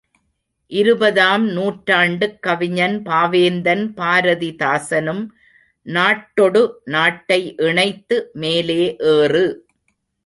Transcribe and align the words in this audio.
இருபதாம் 0.71 1.45
நூற்றாண்டுக் 1.47 2.39
கவிஞன் 2.41 2.97
பாவேந்தன் 3.03 3.93
பாரதி 3.93 4.49
தாசனும், 4.55 5.23
நாட்டொடு 5.85 6.63
நாட்டை 6.87 7.41
இணைத்து 7.61 8.19
மேலே 8.35 8.81
ஏறு! 9.13 9.45